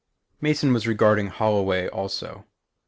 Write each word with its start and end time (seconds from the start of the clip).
Mason 0.41 0.73
was 0.73 0.87
regarding 0.87 1.27
Holloway 1.27 1.87
also. 1.87 2.47